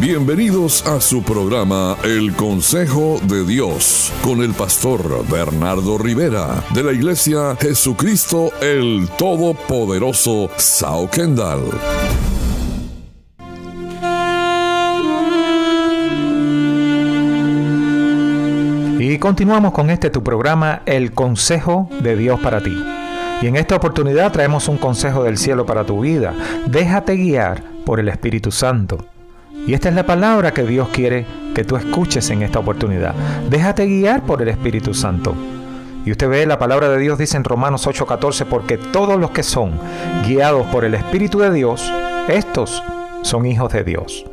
Bienvenidos 0.00 0.86
a 0.86 1.00
su 1.00 1.22
programa 1.22 1.96
El 2.02 2.34
Consejo 2.34 3.20
de 3.22 3.44
Dios 3.44 4.12
con 4.22 4.42
el 4.42 4.52
pastor 4.52 5.26
Bernardo 5.30 5.96
Rivera 5.98 6.62
de 6.74 6.82
la 6.82 6.92
Iglesia 6.92 7.56
Jesucristo 7.60 8.50
el 8.60 9.08
Todopoderoso 9.16 10.50
Sao 10.56 11.08
Kendall. 11.08 11.62
Y 18.98 19.18
continuamos 19.18 19.72
con 19.72 19.90
este 19.90 20.10
tu 20.10 20.22
programa 20.22 20.82
El 20.86 21.12
Consejo 21.12 21.88
de 22.00 22.16
Dios 22.16 22.40
para 22.40 22.60
ti. 22.60 22.76
Y 23.42 23.46
en 23.46 23.56
esta 23.56 23.76
oportunidad 23.76 24.32
traemos 24.32 24.68
un 24.68 24.76
consejo 24.76 25.22
del 25.22 25.38
cielo 25.38 25.64
para 25.64 25.84
tu 25.84 26.00
vida. 26.00 26.34
Déjate 26.66 27.16
guiar 27.16 27.62
por 27.86 28.00
el 28.00 28.08
Espíritu 28.08 28.50
Santo. 28.50 29.13
Y 29.66 29.72
esta 29.72 29.88
es 29.88 29.94
la 29.94 30.04
palabra 30.04 30.52
que 30.52 30.64
Dios 30.64 30.88
quiere 30.90 31.26
que 31.54 31.64
tú 31.64 31.76
escuches 31.76 32.28
en 32.30 32.42
esta 32.42 32.58
oportunidad. 32.58 33.14
Déjate 33.48 33.86
guiar 33.86 34.22
por 34.22 34.42
el 34.42 34.48
Espíritu 34.48 34.92
Santo. 34.92 35.34
Y 36.04 36.10
usted 36.10 36.28
ve, 36.28 36.44
la 36.44 36.58
palabra 36.58 36.90
de 36.90 36.98
Dios 36.98 37.18
dice 37.18 37.36
en 37.36 37.44
Romanos 37.44 37.86
8:14, 37.86 38.44
porque 38.44 38.76
todos 38.76 39.18
los 39.18 39.30
que 39.30 39.42
son 39.42 39.72
guiados 40.26 40.66
por 40.66 40.84
el 40.84 40.94
Espíritu 40.94 41.38
de 41.38 41.50
Dios, 41.50 41.90
estos 42.28 42.82
son 43.22 43.46
hijos 43.46 43.72
de 43.72 43.84
Dios. 43.84 44.26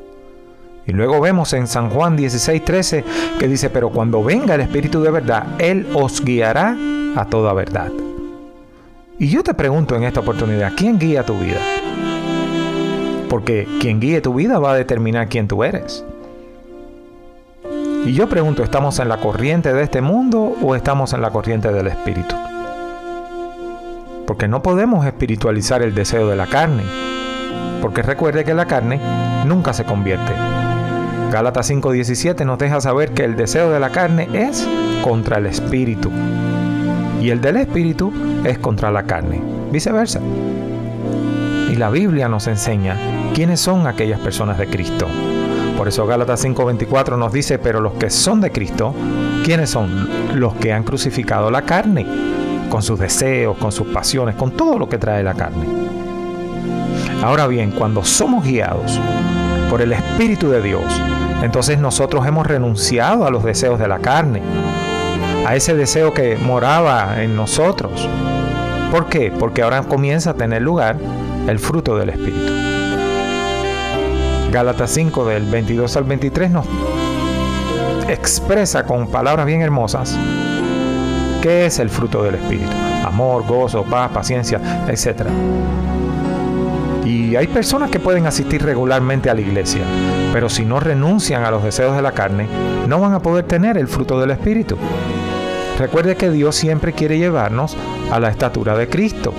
Y 0.85 0.91
luego 0.91 1.21
vemos 1.21 1.53
en 1.53 1.67
San 1.67 1.89
Juan 1.89 2.17
16:13 2.17 3.03
que 3.39 3.47
dice, 3.47 3.69
pero 3.69 3.89
cuando 3.89 4.23
venga 4.23 4.55
el 4.55 4.61
Espíritu 4.61 5.01
de 5.01 5.11
verdad, 5.11 5.45
Él 5.59 5.87
os 5.93 6.23
guiará 6.23 6.75
a 7.15 7.25
toda 7.25 7.53
verdad. 7.53 7.91
Y 9.17 9.29
yo 9.29 9.43
te 9.43 9.53
pregunto 9.53 9.95
en 9.95 10.03
esta 10.03 10.19
oportunidad, 10.19 10.73
¿quién 10.75 10.97
guía 10.97 11.23
tu 11.23 11.37
vida? 11.37 11.59
Porque 13.31 13.65
quien 13.79 14.01
guíe 14.01 14.19
tu 14.19 14.33
vida 14.33 14.59
va 14.59 14.73
a 14.73 14.75
determinar 14.75 15.29
quién 15.29 15.47
tú 15.47 15.63
eres. 15.63 16.03
Y 18.05 18.11
yo 18.11 18.27
pregunto, 18.27 18.61
¿estamos 18.61 18.99
en 18.99 19.07
la 19.07 19.21
corriente 19.21 19.71
de 19.73 19.83
este 19.83 20.01
mundo 20.01 20.57
o 20.61 20.75
estamos 20.75 21.13
en 21.13 21.21
la 21.21 21.29
corriente 21.29 21.71
del 21.71 21.87
espíritu? 21.87 22.35
Porque 24.27 24.49
no 24.49 24.61
podemos 24.61 25.05
espiritualizar 25.05 25.81
el 25.81 25.95
deseo 25.95 26.27
de 26.27 26.35
la 26.35 26.45
carne. 26.47 26.83
Porque 27.81 28.01
recuerde 28.01 28.43
que 28.43 28.53
la 28.53 28.65
carne 28.65 28.99
nunca 29.45 29.71
se 29.71 29.85
convierte. 29.85 30.33
Gálatas 31.31 31.69
5:17 31.69 32.43
nos 32.43 32.59
deja 32.59 32.81
saber 32.81 33.11
que 33.11 33.23
el 33.23 33.37
deseo 33.37 33.71
de 33.71 33.79
la 33.79 33.91
carne 33.91 34.27
es 34.33 34.67
contra 35.05 35.37
el 35.37 35.45
espíritu. 35.45 36.11
Y 37.21 37.29
el 37.29 37.39
del 37.39 37.55
espíritu 37.55 38.11
es 38.43 38.59
contra 38.59 38.91
la 38.91 39.03
carne. 39.03 39.41
Viceversa. 39.71 40.19
Y 41.71 41.77
la 41.77 41.89
Biblia 41.89 42.27
nos 42.27 42.47
enseña 42.47 42.97
quiénes 43.33 43.61
son 43.61 43.87
aquellas 43.87 44.19
personas 44.19 44.57
de 44.57 44.67
Cristo. 44.67 45.07
Por 45.77 45.87
eso 45.87 46.05
Gálatas 46.05 46.43
5:24 46.43 47.17
nos 47.17 47.31
dice, 47.31 47.59
pero 47.59 47.79
los 47.79 47.93
que 47.93 48.09
son 48.09 48.41
de 48.41 48.51
Cristo, 48.51 48.93
¿quiénes 49.45 49.69
son? 49.69 50.09
Los 50.35 50.53
que 50.55 50.73
han 50.73 50.83
crucificado 50.83 51.49
la 51.49 51.61
carne, 51.61 52.05
con 52.69 52.83
sus 52.83 52.99
deseos, 52.99 53.55
con 53.57 53.71
sus 53.71 53.87
pasiones, 53.87 54.35
con 54.35 54.51
todo 54.51 54.77
lo 54.77 54.89
que 54.89 54.97
trae 54.97 55.23
la 55.23 55.33
carne. 55.33 55.65
Ahora 57.23 57.47
bien, 57.47 57.71
cuando 57.71 58.03
somos 58.03 58.43
guiados 58.43 58.99
por 59.69 59.81
el 59.81 59.93
Espíritu 59.93 60.49
de 60.49 60.61
Dios, 60.61 60.83
entonces 61.41 61.79
nosotros 61.79 62.27
hemos 62.27 62.47
renunciado 62.47 63.25
a 63.25 63.31
los 63.31 63.45
deseos 63.45 63.79
de 63.79 63.87
la 63.87 63.99
carne, 63.99 64.41
a 65.47 65.55
ese 65.55 65.73
deseo 65.73 66.13
que 66.13 66.35
moraba 66.35 67.23
en 67.23 67.37
nosotros. 67.37 68.09
¿Por 68.91 69.07
qué? 69.07 69.31
Porque 69.31 69.61
ahora 69.61 69.83
comienza 69.83 70.31
a 70.31 70.33
tener 70.33 70.61
lugar 70.61 70.97
el 71.51 71.59
fruto 71.59 71.97
del 71.97 72.09
Espíritu. 72.09 72.53
Gálatas 74.51 74.89
5 74.91 75.25
del 75.25 75.43
22 75.45 75.97
al 75.97 76.03
23 76.05 76.51
nos 76.51 76.65
expresa 78.07 78.85
con 78.85 79.07
palabras 79.07 79.45
bien 79.45 79.61
hermosas 79.61 80.17
qué 81.41 81.65
es 81.65 81.79
el 81.79 81.89
fruto 81.89 82.23
del 82.23 82.35
Espíritu. 82.35 82.71
Amor, 83.05 83.45
gozo, 83.45 83.83
paz, 83.83 84.11
paciencia, 84.11 84.85
etc. 84.87 85.27
Y 87.03 87.35
hay 87.35 87.47
personas 87.47 87.89
que 87.89 87.99
pueden 87.99 88.27
asistir 88.27 88.63
regularmente 88.63 89.29
a 89.29 89.33
la 89.33 89.41
iglesia, 89.41 89.81
pero 90.31 90.47
si 90.47 90.63
no 90.63 90.79
renuncian 90.79 91.43
a 91.43 91.51
los 91.51 91.63
deseos 91.63 91.95
de 91.97 92.01
la 92.01 92.13
carne, 92.13 92.47
no 92.87 93.01
van 93.01 93.13
a 93.13 93.21
poder 93.21 93.45
tener 93.45 93.77
el 93.77 93.89
fruto 93.89 94.19
del 94.21 94.31
Espíritu. 94.31 94.77
Recuerde 95.77 96.15
que 96.15 96.29
Dios 96.29 96.55
siempre 96.55 96.93
quiere 96.93 97.17
llevarnos 97.17 97.75
a 98.09 98.19
la 98.21 98.29
estatura 98.29 98.77
de 98.77 98.87
Cristo. 98.87 99.33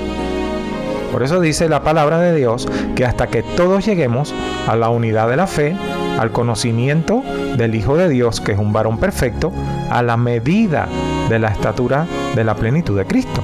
Por 1.13 1.23
eso 1.23 1.41
dice 1.41 1.69
la 1.69 1.83
palabra 1.83 2.19
de 2.19 2.35
Dios 2.35 2.67
que 2.97 3.05
hasta 3.05 3.27
que 3.27 3.43
todos 3.43 3.85
lleguemos 3.85 4.35
a 4.67 4.75
la 4.77 4.89
unidad 4.89 5.29
de 5.29 5.37
la 5.37 5.47
fe, 5.47 5.77
al 6.19 6.33
conocimiento 6.33 7.23
del 7.57 7.75
Hijo 7.75 7.97
de 7.97 8.09
Dios, 8.09 8.41
que 8.41 8.53
es 8.53 8.59
un 8.59 8.73
varón 8.73 8.99
perfecto, 8.99 9.53
a 9.91 10.03
la 10.03 10.17
medida 10.17 10.89
de 11.29 11.39
la 11.39 11.49
estatura 11.49 12.07
de 12.35 12.45
la 12.45 12.55
plenitud 12.55 12.97
de 12.97 13.05
Cristo. 13.05 13.43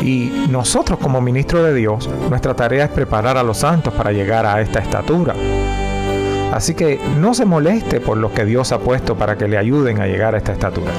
Y 0.00 0.46
nosotros 0.48 0.98
como 0.98 1.20
ministros 1.20 1.64
de 1.64 1.74
Dios, 1.74 2.08
nuestra 2.30 2.54
tarea 2.54 2.84
es 2.84 2.90
preparar 2.90 3.36
a 3.36 3.42
los 3.42 3.58
santos 3.58 3.92
para 3.92 4.12
llegar 4.12 4.46
a 4.46 4.62
esta 4.62 4.78
estatura. 4.78 5.34
Así 6.52 6.74
que 6.74 6.98
no 7.18 7.34
se 7.34 7.44
moleste 7.44 8.00
por 8.00 8.16
lo 8.16 8.32
que 8.32 8.44
Dios 8.44 8.72
ha 8.72 8.78
puesto 8.78 9.16
para 9.16 9.36
que 9.36 9.46
le 9.46 9.58
ayuden 9.58 10.00
a 10.00 10.06
llegar 10.06 10.34
a 10.34 10.38
esta 10.38 10.52
estatura. 10.52 10.90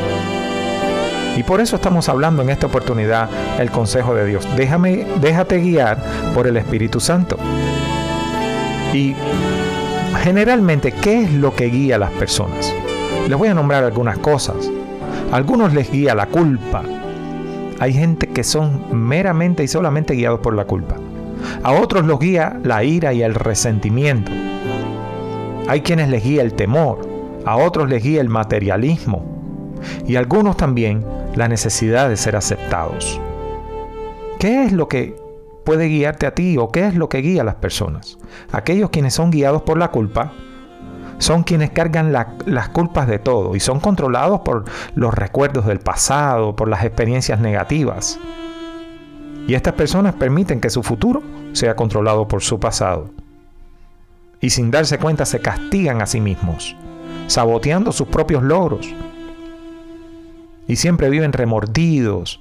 Y 1.37 1.43
por 1.43 1.61
eso 1.61 1.77
estamos 1.77 2.09
hablando 2.09 2.41
en 2.41 2.49
esta 2.49 2.67
oportunidad 2.67 3.29
el 3.59 3.71
consejo 3.71 4.13
de 4.13 4.25
Dios. 4.25 4.47
Déjame, 4.55 5.05
déjate 5.21 5.59
guiar 5.59 5.97
por 6.35 6.47
el 6.47 6.57
Espíritu 6.57 6.99
Santo. 6.99 7.37
Y 8.93 9.15
generalmente, 10.23 10.91
¿qué 10.91 11.23
es 11.23 11.33
lo 11.33 11.55
que 11.55 11.65
guía 11.65 11.95
a 11.95 11.99
las 11.99 12.11
personas? 12.11 12.73
Les 13.27 13.37
voy 13.37 13.47
a 13.47 13.53
nombrar 13.53 13.83
algunas 13.83 14.17
cosas. 14.17 14.69
A 15.31 15.37
algunos 15.37 15.73
les 15.73 15.89
guía 15.89 16.13
la 16.13 16.25
culpa. 16.25 16.83
Hay 17.79 17.93
gente 17.93 18.27
que 18.27 18.43
son 18.43 18.83
meramente 18.91 19.63
y 19.63 19.67
solamente 19.67 20.13
guiados 20.13 20.41
por 20.41 20.53
la 20.53 20.65
culpa. 20.65 20.97
A 21.63 21.71
otros 21.71 22.05
los 22.05 22.19
guía 22.19 22.59
la 22.63 22.83
ira 22.83 23.13
y 23.13 23.23
el 23.23 23.33
resentimiento. 23.33 24.31
Hay 25.67 25.81
quienes 25.81 26.09
les 26.09 26.23
guía 26.23 26.41
el 26.41 26.53
temor. 26.53 27.07
A 27.45 27.55
otros 27.55 27.89
les 27.89 28.03
guía 28.03 28.21
el 28.21 28.29
materialismo. 28.29 29.23
Y 30.05 30.15
algunos 30.17 30.57
también 30.57 31.03
la 31.35 31.47
necesidad 31.47 32.09
de 32.09 32.17
ser 32.17 32.35
aceptados. 32.35 33.19
¿Qué 34.39 34.63
es 34.63 34.71
lo 34.71 34.87
que 34.87 35.15
puede 35.63 35.87
guiarte 35.87 36.25
a 36.25 36.33
ti 36.33 36.57
o 36.57 36.69
qué 36.69 36.87
es 36.87 36.95
lo 36.95 37.09
que 37.09 37.19
guía 37.19 37.41
a 37.41 37.45
las 37.45 37.55
personas? 37.55 38.17
Aquellos 38.51 38.89
quienes 38.89 39.13
son 39.13 39.31
guiados 39.31 39.61
por 39.61 39.77
la 39.77 39.91
culpa 39.91 40.33
son 41.19 41.43
quienes 41.43 41.69
cargan 41.69 42.11
las 42.11 42.69
culpas 42.69 43.07
de 43.07 43.19
todo 43.19 43.55
y 43.55 43.59
son 43.59 43.79
controlados 43.79 44.41
por 44.41 44.65
los 44.95 45.13
recuerdos 45.13 45.67
del 45.67 45.79
pasado, 45.79 46.55
por 46.55 46.67
las 46.67 46.83
experiencias 46.83 47.39
negativas. 47.39 48.19
Y 49.47 49.53
estas 49.53 49.73
personas 49.73 50.15
permiten 50.15 50.59
que 50.59 50.71
su 50.71 50.81
futuro 50.81 51.21
sea 51.53 51.75
controlado 51.75 52.27
por 52.27 52.41
su 52.41 52.59
pasado. 52.59 53.11
Y 54.39 54.49
sin 54.49 54.71
darse 54.71 54.97
cuenta 54.97 55.25
se 55.25 55.39
castigan 55.39 56.01
a 56.01 56.07
sí 56.07 56.19
mismos, 56.19 56.75
saboteando 57.27 57.91
sus 57.91 58.07
propios 58.07 58.41
logros 58.41 58.91
y 60.67 60.75
siempre 60.77 61.09
viven 61.09 61.33
remordidos 61.33 62.39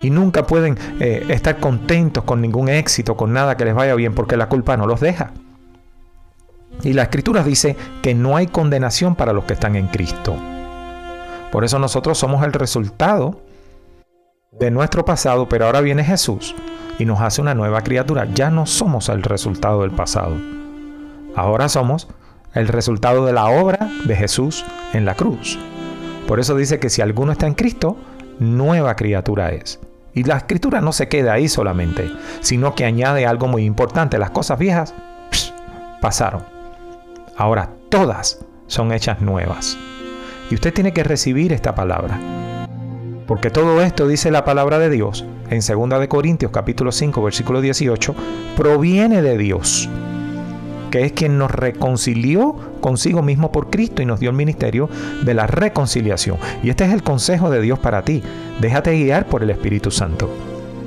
y 0.00 0.10
nunca 0.10 0.46
pueden 0.46 0.78
eh, 1.00 1.26
estar 1.28 1.58
contentos 1.58 2.24
con 2.24 2.40
ningún 2.40 2.68
éxito, 2.68 3.16
con 3.16 3.32
nada 3.32 3.56
que 3.56 3.64
les 3.64 3.74
vaya 3.74 3.94
bien, 3.94 4.14
porque 4.14 4.36
la 4.36 4.48
culpa 4.48 4.76
no 4.76 4.86
los 4.86 5.00
deja. 5.00 5.32
Y 6.82 6.92
la 6.92 7.04
escritura 7.04 7.42
dice 7.42 7.76
que 8.02 8.14
no 8.14 8.36
hay 8.36 8.46
condenación 8.46 9.16
para 9.16 9.32
los 9.32 9.44
que 9.44 9.54
están 9.54 9.74
en 9.74 9.88
Cristo. 9.88 10.36
Por 11.50 11.64
eso 11.64 11.78
nosotros 11.78 12.18
somos 12.18 12.44
el 12.44 12.52
resultado 12.52 13.40
de 14.52 14.70
nuestro 14.70 15.04
pasado, 15.04 15.48
pero 15.48 15.66
ahora 15.66 15.80
viene 15.80 16.04
Jesús 16.04 16.54
y 16.98 17.04
nos 17.04 17.20
hace 17.20 17.40
una 17.40 17.54
nueva 17.54 17.82
criatura. 17.82 18.26
Ya 18.32 18.50
no 18.50 18.66
somos 18.66 19.08
el 19.08 19.22
resultado 19.22 19.82
del 19.82 19.90
pasado. 19.90 20.36
Ahora 21.34 21.68
somos 21.68 22.08
el 22.54 22.68
resultado 22.68 23.26
de 23.26 23.32
la 23.32 23.46
obra 23.46 23.90
de 24.04 24.14
Jesús 24.14 24.64
en 24.92 25.04
la 25.04 25.14
cruz. 25.14 25.58
Por 26.28 26.40
eso 26.40 26.54
dice 26.54 26.78
que 26.78 26.90
si 26.90 27.00
alguno 27.00 27.32
está 27.32 27.46
en 27.46 27.54
Cristo, 27.54 27.96
nueva 28.38 28.96
criatura 28.96 29.48
es. 29.48 29.80
Y 30.12 30.24
la 30.24 30.36
escritura 30.36 30.82
no 30.82 30.92
se 30.92 31.08
queda 31.08 31.32
ahí 31.32 31.48
solamente, 31.48 32.10
sino 32.40 32.74
que 32.74 32.84
añade 32.84 33.24
algo 33.24 33.48
muy 33.48 33.64
importante. 33.64 34.18
Las 34.18 34.28
cosas 34.28 34.58
viejas 34.58 34.94
pasaron. 36.02 36.44
Ahora 37.34 37.70
todas 37.88 38.44
son 38.66 38.92
hechas 38.92 39.22
nuevas. 39.22 39.78
Y 40.50 40.54
usted 40.54 40.74
tiene 40.74 40.92
que 40.92 41.02
recibir 41.02 41.54
esta 41.54 41.74
palabra. 41.74 42.20
Porque 43.26 43.48
todo 43.48 43.80
esto, 43.80 44.06
dice 44.06 44.30
la 44.30 44.44
palabra 44.44 44.78
de 44.78 44.90
Dios, 44.90 45.24
en 45.48 45.60
2 45.60 45.98
de 45.98 46.08
Corintios 46.08 46.52
capítulo 46.52 46.92
5 46.92 47.22
versículo 47.22 47.62
18, 47.62 48.14
proviene 48.54 49.22
de 49.22 49.38
Dios 49.38 49.88
que 50.90 51.04
es 51.04 51.12
quien 51.12 51.38
nos 51.38 51.50
reconcilió 51.50 52.56
consigo 52.80 53.22
mismo 53.22 53.52
por 53.52 53.70
Cristo 53.70 54.02
y 54.02 54.06
nos 54.06 54.20
dio 54.20 54.30
el 54.30 54.36
ministerio 54.36 54.88
de 55.22 55.34
la 55.34 55.46
reconciliación. 55.46 56.38
Y 56.62 56.70
este 56.70 56.84
es 56.84 56.92
el 56.92 57.02
consejo 57.02 57.50
de 57.50 57.60
Dios 57.60 57.78
para 57.78 58.02
ti. 58.02 58.22
Déjate 58.60 58.92
guiar 58.92 59.26
por 59.26 59.42
el 59.42 59.50
Espíritu 59.50 59.90
Santo. 59.90 60.30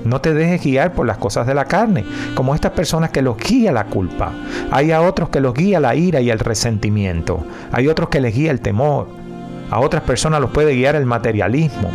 No 0.03 0.19
te 0.19 0.33
dejes 0.33 0.63
guiar 0.63 0.93
por 0.93 1.05
las 1.05 1.17
cosas 1.17 1.45
de 1.45 1.53
la 1.53 1.65
carne, 1.65 2.03
como 2.33 2.55
estas 2.55 2.71
personas 2.71 3.11
que 3.11 3.21
los 3.21 3.37
guía 3.37 3.71
la 3.71 3.85
culpa. 3.85 4.31
Hay 4.71 4.91
a 4.91 5.01
otros 5.01 5.29
que 5.29 5.39
los 5.39 5.53
guía 5.53 5.79
la 5.79 5.95
ira 5.95 6.21
y 6.21 6.31
el 6.31 6.39
resentimiento. 6.39 7.45
Hay 7.71 7.87
otros 7.87 8.09
que 8.09 8.21
les 8.21 8.35
guía 8.35 8.51
el 8.51 8.61
temor. 8.61 9.07
A 9.69 9.79
otras 9.79 10.03
personas 10.03 10.41
los 10.41 10.49
puede 10.49 10.73
guiar 10.73 10.95
el 10.95 11.05
materialismo. 11.05 11.91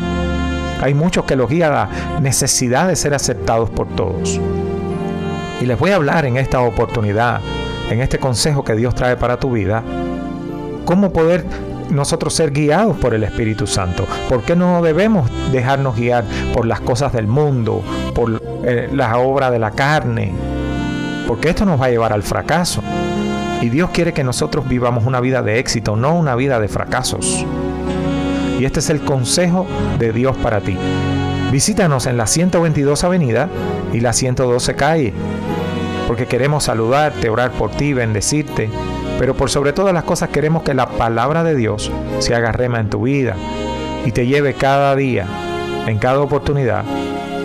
Hay 0.81 0.95
muchos 0.95 1.25
que 1.25 1.37
los 1.37 1.51
guía 1.51 1.71
la 1.71 2.21
necesidad 2.21 2.89
de 2.89 2.97
ser 2.97 3.13
aceptados 3.15 3.71
por 3.71 3.89
todos. 3.89 4.41
Y 5.61 5.67
les 5.67 5.79
voy 5.79 5.91
a 5.91 5.97
hablar 5.97 6.27
en 6.27 6.37
esta 6.37 6.61
oportunidad, 6.61 7.41
en 7.91 8.01
este 8.01 8.19
consejo 8.19 8.65
que 8.65 8.75
Dios 8.75 8.95
trae 8.95 9.17
para 9.17 9.39
tu 9.39 9.53
vida, 9.53 9.83
cómo 10.85 11.13
poder 11.13 11.45
nosotros 11.91 12.35
ser 12.35 12.51
guiados 12.51 12.97
por 12.97 13.15
el 13.15 13.25
Espíritu 13.25 13.67
Santo? 13.67 14.07
¿Por 14.29 14.43
qué 14.43 14.57
no 14.57 14.83
debemos 14.83 15.31
dejarnos 15.53 15.97
guiar 15.97 16.25
por 16.53 16.67
las 16.67 16.81
cosas 16.81 17.13
del 17.13 17.27
mundo, 17.27 17.83
por 18.15 18.43
eh, 18.65 18.89
la 18.93 19.19
obra 19.19 19.51
de 19.51 19.59
la 19.59 19.71
carne? 19.71 20.33
Porque 21.27 21.49
esto 21.49 21.65
nos 21.65 21.81
va 21.81 21.87
a 21.87 21.91
llevar 21.91 22.13
al 22.13 22.23
fracaso. 22.23 22.83
Y 23.61 23.69
Dios 23.69 23.91
quiere 23.91 24.13
que 24.13 24.23
nosotros 24.23 24.69
vivamos 24.69 25.05
una 25.05 25.21
vida 25.21 25.43
de 25.43 25.59
éxito, 25.59 25.97
no 25.97 26.15
una 26.15 26.35
vida 26.35 26.61
de 26.61 26.69
fracasos. 26.69 27.45
Y 28.59 28.65
este 28.65 28.81
es 28.81 28.91
el 28.91 29.01
consejo 29.01 29.67
de 29.99 30.13
Dios 30.13 30.37
para 30.37 30.61
ti. 30.61 30.77
Visítanos 31.51 32.07
en 32.07 32.17
la 32.17 32.27
122 32.27 33.05
Avenida 33.05 33.49
y 33.93 34.01
la 34.01 34.13
112 34.13 34.75
Calle, 34.75 35.13
porque 36.07 36.27
queremos 36.27 36.65
saludarte, 36.65 37.31
orar 37.31 37.51
por 37.53 37.71
ti, 37.71 37.93
bendecirte 37.93 38.71
pero 39.19 39.35
por 39.35 39.51
sobre 39.51 39.73
todas 39.73 39.95
las 39.95 40.05
cosas 40.05 40.29
queremos 40.29 40.63
que 40.63 40.75
la 40.75 40.87
palabra 40.87 41.43
de 41.43 41.55
Dios 41.55 41.91
se 42.19 42.35
haga 42.35 42.53
rema 42.53 42.81
en 42.81 42.91
tu 42.91 43.03
vida 43.03 43.35
y 44.05 44.13
te 44.13 44.27
lleve 44.27 44.55
cada 44.55 44.95
día, 44.95 45.27
en 45.87 45.99
cada 45.99 46.21
oportunidad, 46.21 46.85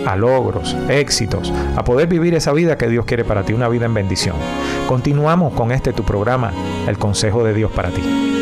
a 0.06 0.16
logros, 0.16 0.76
éxitos, 0.88 1.52
a 1.76 1.84
poder 1.84 2.08
vivir 2.08 2.34
esa 2.34 2.52
vida 2.52 2.76
que 2.76 2.88
Dios 2.88 3.04
quiere 3.04 3.24
para 3.24 3.42
ti, 3.42 3.52
una 3.52 3.68
vida 3.68 3.86
en 3.86 3.94
bendición. 3.94 4.36
Continuamos 4.86 5.54
con 5.54 5.72
este 5.72 5.92
tu 5.92 6.04
programa, 6.04 6.52
El 6.86 6.98
Consejo 6.98 7.42
de 7.42 7.54
Dios 7.54 7.70
para 7.70 7.88
ti. 7.88 8.41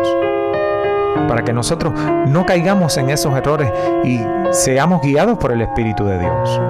para 1.28 1.44
que 1.44 1.52
nosotros 1.52 1.92
no 2.26 2.44
caigamos 2.44 2.96
en 2.96 3.10
esos 3.10 3.36
errores 3.36 3.70
y 4.04 4.20
seamos 4.50 5.00
guiados 5.00 5.38
por 5.38 5.52
el 5.52 5.60
Espíritu 5.60 6.04
de 6.06 6.18
Dios. 6.18 6.60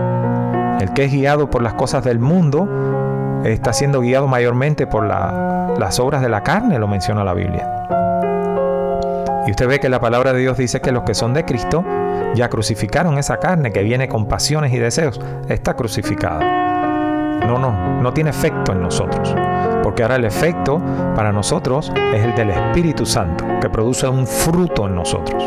El 0.81 0.93
que 0.93 1.05
es 1.05 1.13
guiado 1.13 1.49
por 1.49 1.63
las 1.63 1.75
cosas 1.75 2.05
del 2.05 2.19
mundo 2.19 2.69
está 3.45 3.73
siendo 3.73 4.01
guiado 4.01 4.29
mayormente 4.29 4.87
por 4.87 5.07
las 5.07 5.99
obras 6.01 6.21
de 6.21 6.29
la 6.29 6.43
carne, 6.43 6.79
lo 6.79 6.89
menciona 6.89 7.25
la 7.25 7.33
Biblia. 7.33 7.71
Y 9.47 9.51
usted 9.51 9.67
ve 9.67 9.81
que 9.81 9.89
la 9.89 10.01
palabra 10.01 10.33
de 10.33 10.41
Dios 10.41 10.59
dice 10.59 10.81
que 10.81 10.93
los 10.93 11.05
que 11.05 11.15
son 11.15 11.33
de 11.33 11.45
Cristo 11.45 11.85
ya 12.35 12.49
crucificaron 12.49 13.19
esa 13.19 13.39
carne 13.39 13.73
que 13.73 13.83
viene 13.83 14.09
con 14.09 14.27
pasiones 14.27 14.73
y 14.73 14.79
deseos, 14.79 15.21
está 15.49 15.75
crucificada. 15.75 16.64
No, 17.47 17.59
no, 17.59 18.01
no 18.01 18.13
tiene 18.13 18.31
efecto 18.31 18.73
en 18.73 18.83
nosotros. 18.83 19.35
Porque 19.83 20.03
ahora 20.03 20.17
el 20.17 20.25
efecto 20.25 20.81
para 21.15 21.33
nosotros 21.33 21.93
es 22.15 22.25
el 22.25 22.35
del 22.35 22.51
Espíritu 22.51 23.05
Santo, 23.05 23.45
que 23.61 23.69
produce 23.69 24.09
un 24.09 24.27
fruto 24.27 24.87
en 24.87 24.95
nosotros. 24.95 25.43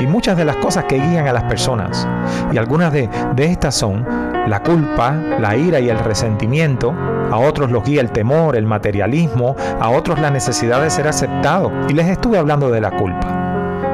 Y 0.00 0.06
muchas 0.06 0.36
de 0.36 0.44
las 0.44 0.56
cosas 0.56 0.84
que 0.84 0.96
guían 0.98 1.28
a 1.28 1.32
las 1.32 1.44
personas, 1.44 2.08
y 2.52 2.58
algunas 2.58 2.92
de, 2.92 3.08
estas 3.36 3.74
son 3.74 4.06
la 4.46 4.62
culpa, 4.62 5.12
la 5.12 5.56
ira 5.56 5.78
y 5.78 5.90
el 5.90 5.98
resentimiento, 5.98 6.94
a 7.30 7.38
otros 7.38 7.70
los 7.70 7.84
guía 7.84 8.00
el 8.00 8.10
temor, 8.10 8.56
el 8.56 8.66
materialismo, 8.66 9.54
a 9.78 9.90
otros 9.90 10.18
la 10.18 10.30
necesidad 10.30 10.82
de 10.82 10.90
ser 10.90 11.06
aceptado. 11.06 11.70
Y 11.88 11.92
les 11.92 12.08
estuve 12.08 12.38
hablando 12.38 12.70
de 12.70 12.80
la 12.80 12.90
culpa 12.90 13.39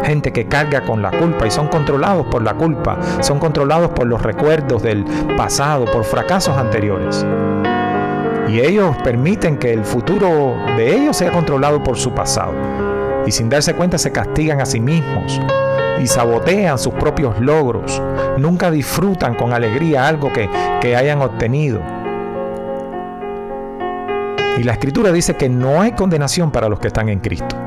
gente 0.07 0.33
que 0.33 0.47
carga 0.47 0.83
con 0.83 1.03
la 1.03 1.11
culpa 1.11 1.47
y 1.47 1.51
son 1.51 1.69
controlados 1.69 2.27
por 2.27 2.43
la 2.43 2.55
culpa, 2.55 2.99
son 3.21 3.39
controlados 3.39 3.91
por 3.91 4.07
los 4.07 4.23
recuerdos 4.23 4.83
del 4.83 5.05
pasado, 5.37 5.85
por 5.87 6.05
fracasos 6.05 6.57
anteriores. 6.57 7.27
Y 8.49 8.61
ellos 8.61 8.97
permiten 9.03 9.59
que 9.59 9.73
el 9.73 9.85
futuro 9.85 10.55
de 10.77 10.95
ellos 10.95 11.17
sea 11.17 11.33
controlado 11.33 11.83
por 11.83 11.97
su 11.97 12.13
pasado. 12.13 12.53
Y 13.27 13.33
sin 13.33 13.49
darse 13.49 13.75
cuenta 13.75 13.99
se 13.99 14.13
castigan 14.13 14.61
a 14.61 14.67
sí 14.67 14.79
mismos 14.79 15.41
y 16.01 16.07
sabotean 16.07 16.79
sus 16.79 16.95
propios 16.95 17.41
logros. 17.41 18.01
Nunca 18.39 18.71
disfrutan 18.71 19.35
con 19.35 19.53
alegría 19.53 20.07
algo 20.07 20.33
que, 20.33 20.49
que 20.81 20.95
hayan 20.95 21.21
obtenido. 21.23 21.81
Y 24.59 24.63
la 24.63 24.73
escritura 24.73 25.11
dice 25.11 25.35
que 25.35 25.49
no 25.49 25.83
hay 25.83 25.93
condenación 25.93 26.53
para 26.53 26.69
los 26.69 26.79
que 26.79 26.87
están 26.87 27.09
en 27.09 27.19
Cristo. 27.19 27.66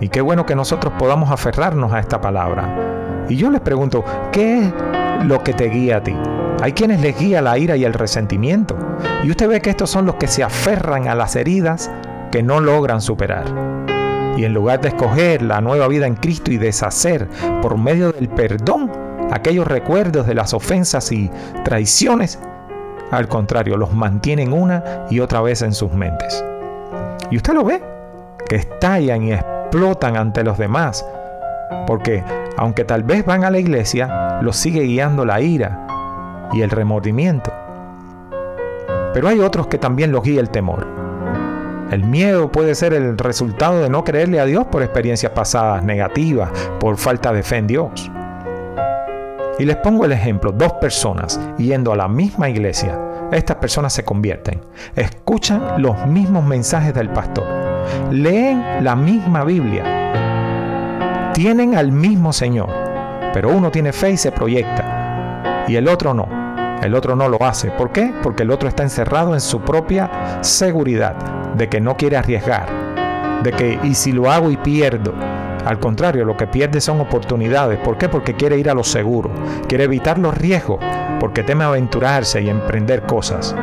Y 0.00 0.08
qué 0.08 0.20
bueno 0.20 0.46
que 0.46 0.54
nosotros 0.54 0.92
podamos 0.98 1.30
aferrarnos 1.30 1.92
a 1.92 1.98
esta 1.98 2.20
palabra. 2.20 3.24
Y 3.28 3.36
yo 3.36 3.50
les 3.50 3.60
pregunto, 3.60 4.04
¿qué 4.32 4.62
es 4.62 4.72
lo 5.24 5.42
que 5.42 5.52
te 5.52 5.68
guía 5.68 5.98
a 5.98 6.02
ti? 6.02 6.16
Hay 6.62 6.72
quienes 6.72 7.00
les 7.00 7.18
guía 7.18 7.42
la 7.42 7.58
ira 7.58 7.76
y 7.76 7.84
el 7.84 7.94
resentimiento. 7.94 8.76
Y 9.22 9.30
usted 9.30 9.48
ve 9.48 9.60
que 9.60 9.70
estos 9.70 9.90
son 9.90 10.06
los 10.06 10.14
que 10.16 10.26
se 10.26 10.42
aferran 10.42 11.08
a 11.08 11.14
las 11.14 11.36
heridas 11.36 11.90
que 12.30 12.42
no 12.42 12.60
logran 12.60 13.00
superar. 13.00 13.44
Y 14.36 14.44
en 14.44 14.54
lugar 14.54 14.80
de 14.80 14.88
escoger 14.88 15.42
la 15.42 15.60
nueva 15.60 15.88
vida 15.88 16.06
en 16.06 16.14
Cristo 16.14 16.52
y 16.52 16.58
deshacer 16.58 17.28
por 17.60 17.76
medio 17.76 18.12
del 18.12 18.28
perdón 18.28 18.90
aquellos 19.32 19.66
recuerdos 19.66 20.26
de 20.26 20.34
las 20.34 20.54
ofensas 20.54 21.10
y 21.12 21.30
traiciones, 21.64 22.38
al 23.10 23.28
contrario, 23.28 23.76
los 23.76 23.92
mantienen 23.92 24.52
una 24.52 25.06
y 25.10 25.20
otra 25.20 25.40
vez 25.40 25.62
en 25.62 25.72
sus 25.72 25.92
mentes. 25.92 26.44
Y 27.30 27.36
usted 27.36 27.54
lo 27.54 27.64
ve, 27.64 27.82
que 28.48 28.56
estallan 28.56 29.22
y 29.22 29.32
explotan 29.32 29.57
ante 30.16 30.44
los 30.44 30.58
demás, 30.58 31.04
porque 31.86 32.24
aunque 32.56 32.84
tal 32.84 33.02
vez 33.02 33.24
van 33.24 33.44
a 33.44 33.50
la 33.50 33.58
iglesia, 33.58 34.38
los 34.42 34.56
sigue 34.56 34.82
guiando 34.82 35.24
la 35.24 35.40
ira 35.40 35.86
y 36.52 36.62
el 36.62 36.70
remordimiento. 36.70 37.52
Pero 39.12 39.28
hay 39.28 39.40
otros 39.40 39.66
que 39.66 39.78
también 39.78 40.12
los 40.12 40.22
guía 40.22 40.40
el 40.40 40.50
temor. 40.50 40.86
El 41.90 42.04
miedo 42.04 42.52
puede 42.52 42.74
ser 42.74 42.92
el 42.92 43.16
resultado 43.16 43.82
de 43.82 43.88
no 43.88 44.04
creerle 44.04 44.40
a 44.40 44.44
Dios 44.44 44.66
por 44.66 44.82
experiencias 44.82 45.32
pasadas 45.32 45.82
negativas, 45.82 46.50
por 46.78 46.96
falta 46.98 47.32
de 47.32 47.42
fe 47.42 47.56
en 47.56 47.66
Dios. 47.66 48.10
Y 49.58 49.64
les 49.64 49.76
pongo 49.76 50.04
el 50.04 50.12
ejemplo, 50.12 50.52
dos 50.52 50.74
personas 50.74 51.40
yendo 51.56 51.92
a 51.92 51.96
la 51.96 52.08
misma 52.08 52.48
iglesia, 52.48 52.98
estas 53.32 53.56
personas 53.56 53.92
se 53.92 54.04
convierten, 54.04 54.60
escuchan 54.94 55.82
los 55.82 56.06
mismos 56.06 56.44
mensajes 56.44 56.94
del 56.94 57.10
pastor, 57.10 57.44
leen 58.10 58.84
la 58.84 58.96
misma 58.96 59.44
Biblia, 59.44 61.32
tienen 61.34 61.76
al 61.76 61.92
mismo 61.92 62.32
Señor, 62.32 62.70
pero 63.32 63.50
uno 63.50 63.70
tiene 63.70 63.92
fe 63.92 64.12
y 64.12 64.16
se 64.16 64.32
proyecta, 64.32 65.64
y 65.68 65.76
el 65.76 65.88
otro 65.88 66.14
no. 66.14 66.38
El 66.82 66.94
otro 66.94 67.16
no 67.16 67.28
lo 67.28 67.42
hace. 67.42 67.72
¿Por 67.72 67.90
qué? 67.90 68.14
Porque 68.22 68.44
el 68.44 68.52
otro 68.52 68.68
está 68.68 68.84
encerrado 68.84 69.34
en 69.34 69.40
su 69.40 69.60
propia 69.60 70.38
seguridad 70.42 71.16
de 71.56 71.68
que 71.68 71.80
no 71.80 71.96
quiere 71.96 72.16
arriesgar, 72.16 72.68
de 73.42 73.52
que 73.52 73.80
y 73.82 73.94
si 73.94 74.12
lo 74.12 74.30
hago 74.30 74.50
y 74.50 74.56
pierdo. 74.56 75.12
Al 75.64 75.80
contrario, 75.80 76.24
lo 76.24 76.36
que 76.36 76.46
pierde 76.46 76.80
son 76.80 77.00
oportunidades. 77.00 77.78
¿Por 77.80 77.98
qué? 77.98 78.08
Porque 78.08 78.34
quiere 78.34 78.58
ir 78.58 78.70
a 78.70 78.74
lo 78.74 78.84
seguro, 78.84 79.30
quiere 79.66 79.84
evitar 79.84 80.18
los 80.18 80.38
riesgos, 80.38 80.78
porque 81.18 81.42
teme 81.42 81.64
aventurarse 81.64 82.40
y 82.40 82.48
emprender 82.48 83.02
cosas. 83.02 83.54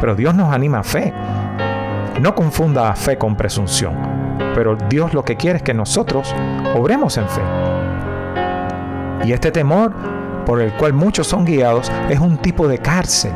Pero 0.00 0.14
Dios 0.14 0.34
nos 0.34 0.52
anima 0.52 0.80
a 0.80 0.84
fe. 0.84 1.12
No 2.20 2.34
confunda 2.34 2.94
fe 2.96 3.16
con 3.16 3.34
presunción, 3.34 3.94
pero 4.54 4.76
Dios 4.90 5.14
lo 5.14 5.24
que 5.24 5.38
quiere 5.38 5.56
es 5.56 5.62
que 5.62 5.72
nosotros 5.72 6.34
obremos 6.76 7.16
en 7.16 7.26
fe. 7.26 7.40
Y 9.24 9.32
este 9.32 9.50
temor 9.50 9.94
por 10.44 10.60
el 10.60 10.70
cual 10.74 10.92
muchos 10.92 11.26
son 11.26 11.46
guiados 11.46 11.90
es 12.10 12.20
un 12.20 12.36
tipo 12.36 12.68
de 12.68 12.76
cárcel, 12.76 13.32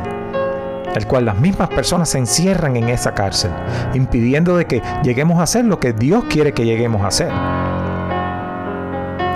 el 0.95 1.07
cual 1.07 1.25
las 1.25 1.35
mismas 1.39 1.69
personas 1.69 2.09
se 2.09 2.19
encierran 2.19 2.75
en 2.75 2.89
esa 2.89 3.15
cárcel, 3.15 3.49
impidiendo 3.95 4.55
de 4.55 4.65
que 4.65 4.83
lleguemos 5.01 5.39
a 5.39 5.43
hacer 5.43 5.65
lo 5.65 5.79
que 5.79 5.91
Dios 5.91 6.25
quiere 6.25 6.53
que 6.53 6.65
lleguemos 6.65 7.01
a 7.01 7.07
hacer. 7.07 7.31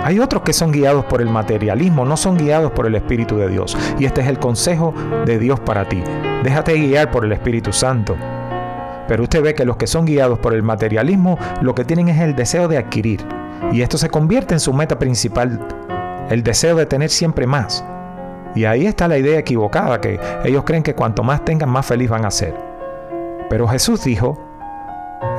Hay 0.04 0.20
otros 0.20 0.42
que 0.42 0.52
son 0.52 0.70
guiados 0.70 1.04
por 1.06 1.20
el 1.20 1.28
materialismo, 1.28 2.04
no 2.04 2.16
son 2.16 2.38
guiados 2.38 2.70
por 2.70 2.86
el 2.86 2.94
Espíritu 2.94 3.36
de 3.36 3.48
Dios. 3.48 3.76
Y 3.98 4.04
este 4.04 4.20
es 4.20 4.28
el 4.28 4.38
consejo 4.38 4.94
de 5.26 5.40
Dios 5.40 5.58
para 5.58 5.88
ti. 5.88 6.04
Déjate 6.44 6.74
guiar 6.74 7.10
por 7.10 7.24
el 7.24 7.32
Espíritu 7.32 7.72
Santo. 7.72 8.16
Pero 9.10 9.24
usted 9.24 9.42
ve 9.42 9.56
que 9.56 9.64
los 9.64 9.76
que 9.76 9.88
son 9.88 10.04
guiados 10.04 10.38
por 10.38 10.54
el 10.54 10.62
materialismo 10.62 11.36
lo 11.62 11.74
que 11.74 11.84
tienen 11.84 12.08
es 12.10 12.20
el 12.20 12.36
deseo 12.36 12.68
de 12.68 12.78
adquirir. 12.78 13.26
Y 13.72 13.82
esto 13.82 13.98
se 13.98 14.08
convierte 14.08 14.54
en 14.54 14.60
su 14.60 14.72
meta 14.72 15.00
principal, 15.00 15.66
el 16.30 16.44
deseo 16.44 16.76
de 16.76 16.86
tener 16.86 17.10
siempre 17.10 17.44
más. 17.44 17.84
Y 18.54 18.66
ahí 18.66 18.86
está 18.86 19.08
la 19.08 19.18
idea 19.18 19.40
equivocada, 19.40 20.00
que 20.00 20.20
ellos 20.44 20.62
creen 20.62 20.84
que 20.84 20.94
cuanto 20.94 21.24
más 21.24 21.44
tengan, 21.44 21.70
más 21.70 21.86
feliz 21.86 22.08
van 22.08 22.24
a 22.24 22.30
ser. 22.30 22.54
Pero 23.48 23.66
Jesús 23.66 24.04
dijo 24.04 24.38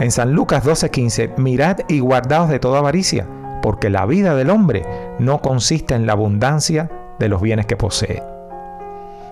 en 0.01 0.11
San 0.11 0.33
Lucas 0.33 0.65
12:15, 0.65 1.37
mirad 1.37 1.77
y 1.87 2.01
guardaos 2.01 2.49
de 2.49 2.59
toda 2.59 2.79
avaricia, 2.79 3.25
porque 3.61 3.89
la 3.89 4.05
vida 4.05 4.35
del 4.35 4.49
hombre 4.49 4.83
no 5.17 5.41
consiste 5.41 5.95
en 5.95 6.05
la 6.05 6.11
abundancia 6.11 6.89
de 7.19 7.29
los 7.29 7.41
bienes 7.41 7.67
que 7.67 7.77
posee. 7.77 8.30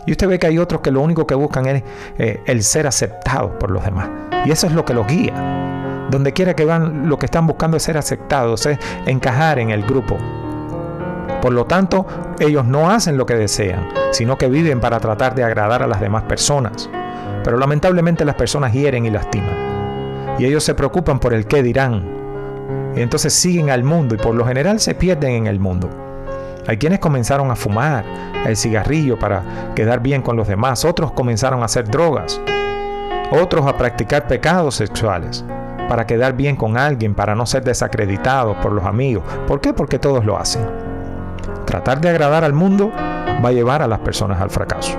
Y 0.10 0.14
usted 0.14 0.28
ve 0.28 0.40
que 0.40 0.48
hay 0.48 0.58
otros 0.58 0.82
que 0.82 0.90
lo 0.90 1.02
único 1.02 1.28
que 1.28 1.36
buscan 1.36 1.68
es 1.68 1.84
eh, 2.18 2.42
el 2.48 2.64
ser 2.64 2.88
aceptados 2.88 3.52
por 3.60 3.70
los 3.70 3.86
demás. 3.86 4.10
Y 4.44 4.50
eso 4.50 4.66
es 4.66 4.74
lo 4.74 4.84
que 4.84 4.96
los 4.96 5.06
guía. 5.06 6.08
Donde 6.10 6.34
quiera 6.34 6.56
que 6.56 6.66
van, 6.66 7.08
lo 7.08 7.20
que 7.20 7.28
están 7.28 7.46
buscando 7.46 7.78
es 7.78 7.84
ser 7.84 7.96
aceptados, 7.96 8.66
es 8.66 8.80
encajar 9.06 9.60
en 9.60 9.70
el 9.70 9.84
grupo. 9.84 10.18
Por 11.44 11.54
lo 11.54 11.66
tanto, 11.66 12.08
ellos 12.40 12.66
no 12.66 12.90
hacen 12.90 13.18
lo 13.18 13.28
que 13.28 13.36
desean, 13.36 13.88
sino 14.10 14.36
que 14.36 14.48
viven 14.48 14.80
para 14.80 15.00
tratar 15.00 15.36
de 15.36 15.44
agradar 15.44 15.84
a 15.84 15.88
las 15.88 16.02
demás 16.02 16.24
personas. 16.24 16.90
Pero 17.44 17.58
lamentablemente 17.58 18.26
las 18.26 18.34
personas 18.34 18.74
hieren 18.74 19.06
y 19.06 19.12
lastiman. 19.12 20.40
Y 20.40 20.46
ellos 20.46 20.64
se 20.64 20.74
preocupan 20.74 21.20
por 21.20 21.36
el 21.36 21.46
qué 21.46 21.62
dirán. 21.62 22.04
Y 22.96 23.02
entonces 23.02 23.32
siguen 23.32 23.70
al 23.70 23.84
mundo 23.84 24.16
y 24.16 24.18
por 24.18 24.34
lo 24.34 24.44
general 24.44 24.80
se 24.80 24.96
pierden 24.96 25.34
en 25.34 25.46
el 25.46 25.60
mundo. 25.60 26.09
Hay 26.70 26.78
quienes 26.78 27.00
comenzaron 27.00 27.50
a 27.50 27.56
fumar 27.56 28.06
el 28.46 28.56
cigarrillo 28.56 29.18
para 29.18 29.74
quedar 29.74 30.02
bien 30.02 30.22
con 30.22 30.38
los 30.38 30.48
demás, 30.48 30.86
otros 30.86 31.12
comenzaron 31.14 31.64
a 31.64 31.66
hacer 31.66 31.90
drogas, 31.90 32.40
otros 33.32 33.66
a 33.66 33.76
practicar 33.76 34.28
pecados 34.28 34.76
sexuales 34.76 35.44
para 35.90 36.06
quedar 36.06 36.34
bien 36.34 36.56
con 36.56 36.78
alguien, 36.78 37.16
para 37.16 37.34
no 37.34 37.48
ser 37.48 37.64
desacreditados 37.64 38.56
por 38.58 38.72
los 38.72 38.86
amigos. 38.86 39.24
¿Por 39.48 39.62
qué? 39.62 39.74
Porque 39.74 39.98
todos 39.98 40.24
lo 40.24 40.38
hacen. 40.38 40.62
Tratar 41.66 42.02
de 42.02 42.10
agradar 42.10 42.44
al 42.44 42.54
mundo 42.54 42.92
va 42.96 43.50
a 43.50 43.52
llevar 43.52 43.82
a 43.82 43.88
las 43.88 44.02
personas 44.02 44.40
al 44.40 44.52
fracaso. 44.52 44.96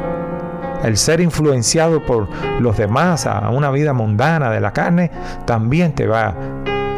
El 0.82 0.96
ser 0.96 1.20
influenciado 1.20 2.04
por 2.04 2.26
los 2.58 2.76
demás 2.78 3.28
a 3.28 3.48
una 3.50 3.70
vida 3.70 3.92
mundana 3.92 4.50
de 4.50 4.60
la 4.60 4.72
carne 4.72 5.12
también 5.44 5.94
te 5.94 6.08
va 6.08 6.34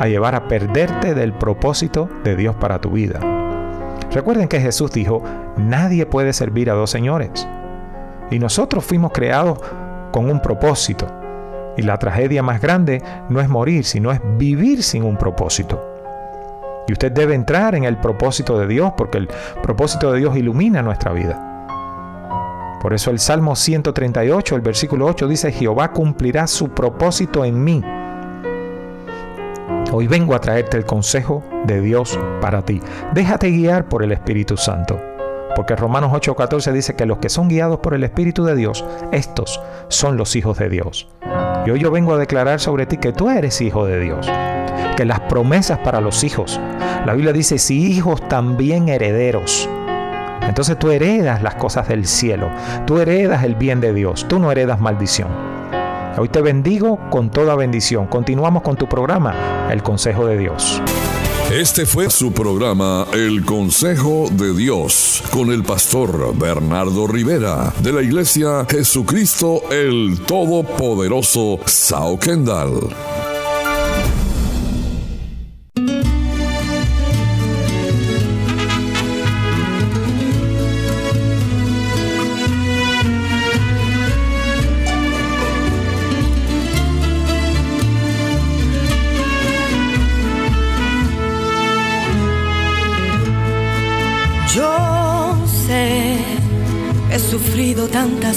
a 0.00 0.06
llevar 0.06 0.34
a 0.34 0.48
perderte 0.48 1.14
del 1.14 1.34
propósito 1.34 2.08
de 2.24 2.36
Dios 2.36 2.56
para 2.56 2.80
tu 2.80 2.92
vida. 2.92 3.31
Recuerden 4.14 4.48
que 4.48 4.60
Jesús 4.60 4.92
dijo, 4.92 5.22
nadie 5.56 6.04
puede 6.04 6.32
servir 6.32 6.70
a 6.70 6.74
dos 6.74 6.90
señores. 6.90 7.48
Y 8.30 8.38
nosotros 8.38 8.84
fuimos 8.84 9.12
creados 9.12 9.58
con 10.12 10.30
un 10.30 10.40
propósito. 10.40 11.06
Y 11.76 11.82
la 11.82 11.98
tragedia 11.98 12.42
más 12.42 12.60
grande 12.60 13.02
no 13.30 13.40
es 13.40 13.48
morir, 13.48 13.84
sino 13.84 14.12
es 14.12 14.20
vivir 14.36 14.82
sin 14.82 15.04
un 15.04 15.16
propósito. 15.16 15.80
Y 16.86 16.92
usted 16.92 17.12
debe 17.12 17.34
entrar 17.34 17.74
en 17.74 17.84
el 17.84 17.96
propósito 17.96 18.58
de 18.58 18.66
Dios 18.66 18.92
porque 18.96 19.18
el 19.18 19.28
propósito 19.62 20.12
de 20.12 20.18
Dios 20.18 20.36
ilumina 20.36 20.82
nuestra 20.82 21.12
vida. 21.12 21.48
Por 22.82 22.92
eso 22.92 23.10
el 23.10 23.18
Salmo 23.18 23.54
138, 23.54 24.56
el 24.56 24.60
versículo 24.60 25.06
8 25.06 25.28
dice, 25.28 25.52
Jehová 25.52 25.92
cumplirá 25.92 26.46
su 26.46 26.70
propósito 26.70 27.44
en 27.44 27.62
mí. 27.62 27.82
Hoy 29.94 30.06
vengo 30.06 30.34
a 30.34 30.40
traerte 30.40 30.78
el 30.78 30.86
consejo 30.86 31.44
de 31.66 31.82
Dios 31.82 32.18
para 32.40 32.64
ti. 32.64 32.80
Déjate 33.12 33.50
guiar 33.50 33.90
por 33.90 34.02
el 34.02 34.12
Espíritu 34.12 34.56
Santo. 34.56 34.98
Porque 35.54 35.76
Romanos 35.76 36.12
8:14 36.12 36.72
dice 36.72 36.96
que 36.96 37.04
los 37.04 37.18
que 37.18 37.28
son 37.28 37.48
guiados 37.48 37.80
por 37.80 37.92
el 37.92 38.02
Espíritu 38.02 38.42
de 38.42 38.56
Dios, 38.56 38.86
estos 39.12 39.60
son 39.88 40.16
los 40.16 40.34
hijos 40.34 40.56
de 40.56 40.70
Dios. 40.70 41.10
Y 41.66 41.70
hoy 41.72 41.80
yo 41.80 41.90
vengo 41.90 42.14
a 42.14 42.18
declarar 42.18 42.58
sobre 42.58 42.86
ti 42.86 42.96
que 42.96 43.12
tú 43.12 43.28
eres 43.28 43.60
hijo 43.60 43.84
de 43.84 44.00
Dios. 44.00 44.26
Que 44.96 45.04
las 45.04 45.20
promesas 45.20 45.78
para 45.80 46.00
los 46.00 46.24
hijos, 46.24 46.58
la 47.04 47.12
Biblia 47.12 47.34
dice, 47.34 47.58
si 47.58 47.92
hijos 47.92 48.26
también 48.28 48.88
herederos. 48.88 49.68
Entonces 50.40 50.78
tú 50.78 50.90
heredas 50.90 51.42
las 51.42 51.56
cosas 51.56 51.86
del 51.88 52.06
cielo, 52.06 52.48
tú 52.86 52.98
heredas 52.98 53.44
el 53.44 53.56
bien 53.56 53.82
de 53.82 53.92
Dios, 53.92 54.26
tú 54.26 54.38
no 54.38 54.50
heredas 54.50 54.80
maldición. 54.80 55.51
Hoy 56.18 56.28
te 56.28 56.42
bendigo 56.42 56.98
con 57.10 57.30
toda 57.30 57.56
bendición. 57.56 58.06
Continuamos 58.06 58.62
con 58.62 58.76
tu 58.76 58.86
programa, 58.86 59.68
El 59.70 59.82
Consejo 59.82 60.26
de 60.26 60.36
Dios. 60.36 60.82
Este 61.50 61.86
fue 61.86 62.10
su 62.10 62.32
programa 62.32 63.06
El 63.12 63.44
Consejo 63.44 64.28
de 64.30 64.54
Dios 64.54 65.22
con 65.30 65.50
el 65.50 65.62
pastor 65.62 66.36
Bernardo 66.36 67.06
Rivera 67.06 67.72
de 67.80 67.92
la 67.92 68.02
iglesia 68.02 68.66
Jesucristo 68.68 69.62
el 69.70 70.20
Todopoderoso 70.26 71.58
Sao 71.66 72.18
Kendall. 72.18 72.90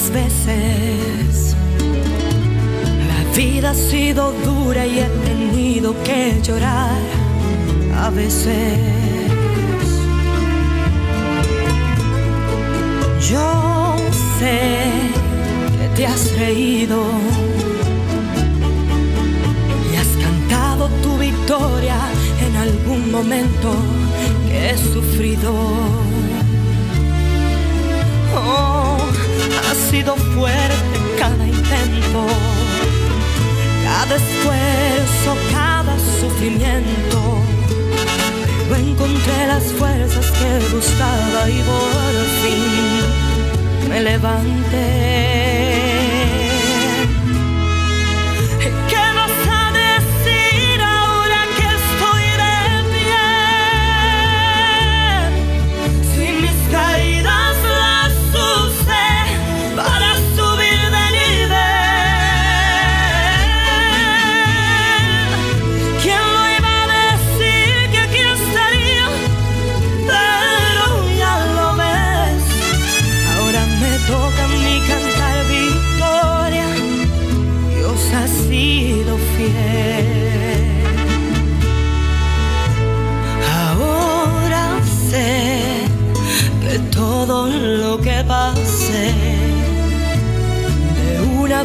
Veces. 0.09 1.55
La 3.07 3.35
vida 3.35 3.71
ha 3.71 3.73
sido 3.73 4.31
dura 4.43 4.85
y 4.85 4.99
he 4.99 5.09
tenido 5.25 5.95
que 6.03 6.39
llorar 6.41 6.99
a 7.95 8.09
veces. 8.09 8.79
Yo 13.29 13.95
sé 14.39 14.81
que 15.79 15.87
te 15.95 16.05
has 16.05 16.37
reído 16.37 17.03
y 19.91 19.95
has 19.95 20.23
cantado 20.23 20.89
tu 21.01 21.17
victoria 21.17 21.97
en 22.47 22.55
algún 22.55 23.11
momento 23.11 23.73
que 24.47 24.71
he 24.71 24.77
sufrido. 24.77 26.14
Ha 29.75 29.89
sido 29.89 30.15
fuerte 30.15 30.99
cada 31.19 31.45
intento, 31.45 32.25
cada 33.83 34.15
esfuerzo, 34.15 35.35
cada 35.51 35.97
sufrimiento. 36.19 37.19
Pero 38.69 38.81
encontré 38.81 39.47
las 39.47 39.63
fuerzas 39.73 40.25
que 40.31 40.75
buscaba 40.75 41.49
y 41.49 41.61
por 41.61 42.15
fin 42.41 43.89
me 43.89 44.01
levanté. 44.01 45.54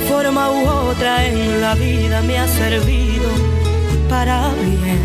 Forma 0.08 0.50
u 0.50 0.68
otra 0.68 1.26
en 1.26 1.60
la 1.60 1.74
vida 1.74 2.22
me 2.22 2.38
ha 2.38 2.46
servido 2.46 3.28
para 4.08 4.50
bien. 4.62 5.00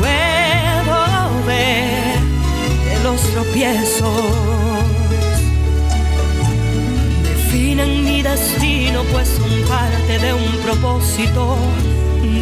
Puedo 0.00 1.46
ver 1.46 2.18
que 2.84 3.02
los 3.02 3.20
tropiezos 3.32 4.22
definen 7.22 8.04
mi 8.04 8.22
destino, 8.22 9.02
pues 9.12 9.28
son 9.28 9.68
parte 9.68 10.18
de 10.18 10.32
un 10.32 10.52
propósito 10.64 11.56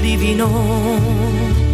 divino. 0.02 1.65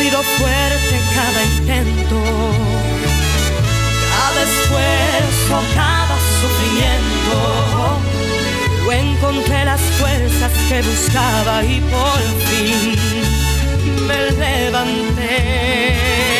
Sido 0.00 0.22
fuerte 0.22 0.98
cada 1.14 1.44
intento 1.44 2.16
cada 4.10 4.42
esfuerzo, 4.42 5.62
cada 5.74 6.16
sufrimiento. 6.40 7.36
Yo 8.82 8.92
encontré 8.92 9.66
las 9.66 9.82
fuerzas 10.00 10.52
que 10.70 10.80
buscaba 10.80 11.62
y 11.64 11.80
por 11.80 12.20
fin 12.48 12.96
me 14.06 14.30
levanté. 14.30 16.39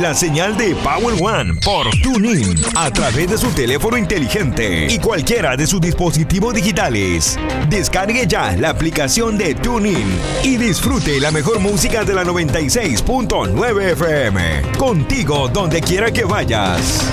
La 0.00 0.14
señal 0.14 0.56
de 0.56 0.76
Power 0.76 1.14
One 1.20 1.54
por 1.64 1.88
TuneIn 2.02 2.54
a 2.76 2.90
través 2.90 3.30
de 3.30 3.38
su 3.38 3.50
teléfono 3.50 3.96
inteligente 3.96 4.86
y 4.88 4.98
cualquiera 4.98 5.56
de 5.56 5.66
sus 5.66 5.80
dispositivos 5.80 6.54
digitales. 6.54 7.38
Descargue 7.68 8.26
ya 8.26 8.56
la 8.56 8.70
aplicación 8.70 9.36
de 9.36 9.54
TuneIn 9.54 10.06
y 10.44 10.56
disfrute 10.56 11.18
la 11.20 11.30
mejor 11.30 11.58
música 11.58 12.04
de 12.04 12.14
la 12.14 12.24
96.9 12.24 13.92
FM. 13.92 14.62
Contigo 14.78 15.48
donde 15.48 15.80
quiera 15.80 16.12
que 16.12 16.24
vayas. 16.24 17.04